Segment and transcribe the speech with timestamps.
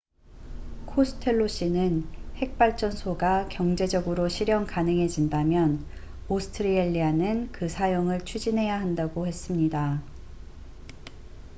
[0.87, 2.07] 코스텔로 씨는
[2.37, 5.85] 핵발전소가 경제적으로 실현 가능해진다면
[6.27, 10.01] 오스트레일리아는 그 사용을 추진해야 한다고 했습니다